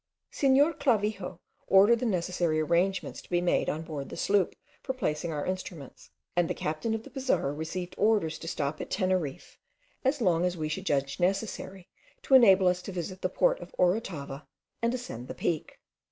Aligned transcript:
Senor 0.31 0.73
Clavijo 0.73 1.39
ordered 1.67 1.99
the 1.99 2.07
necessary 2.07 2.59
arrangements 2.59 3.21
to 3.21 3.29
be 3.29 3.39
made 3.39 3.69
on 3.69 3.83
board 3.83 4.09
the 4.09 4.17
sloop 4.17 4.55
for 4.81 4.93
placing 4.93 5.31
our 5.31 5.45
instruments, 5.45 6.09
and 6.35 6.49
the 6.49 6.55
captain 6.55 6.95
of 6.95 7.03
the 7.03 7.11
Pizarro 7.11 7.53
received 7.53 7.93
orders 7.99 8.39
to 8.39 8.47
stop 8.47 8.81
at 8.81 8.89
Teneriffe, 8.89 9.59
as 10.03 10.19
long 10.19 10.43
as 10.43 10.57
we 10.57 10.69
should 10.69 10.87
judge 10.87 11.19
necessary 11.19 11.87
to 12.23 12.33
enable 12.33 12.65
us 12.65 12.81
to 12.81 12.91
visit 12.91 13.21
the 13.21 13.29
port 13.29 13.59
of 13.59 13.75
Orotava, 13.77 14.47
and 14.81 14.91
ascend 14.91 15.27
the 15.27 15.35
peak. 15.35 15.79